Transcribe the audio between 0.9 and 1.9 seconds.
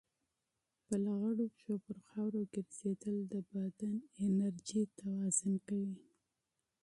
لغړو